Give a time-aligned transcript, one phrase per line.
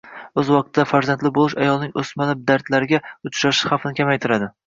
[0.43, 4.51] O‘z vaqtida farzandli bo‘lish ayolning o‘smali dardlarga uchrashi xavfini kamaytiradi.